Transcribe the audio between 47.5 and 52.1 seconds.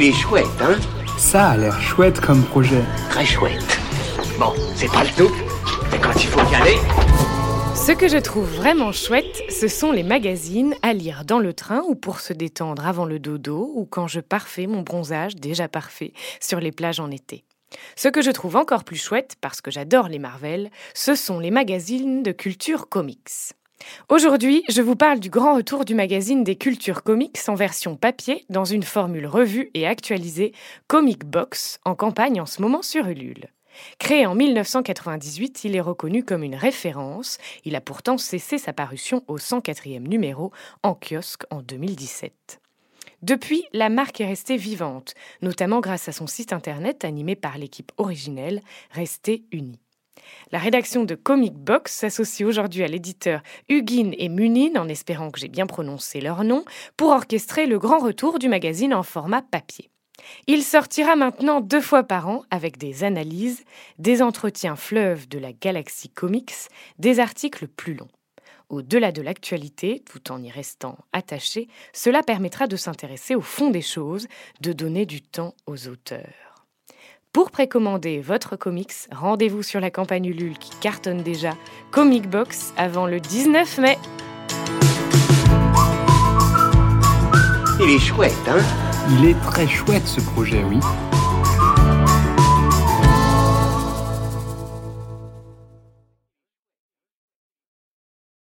l'équipe originelle Restée Unie. La rédaction de Comic Box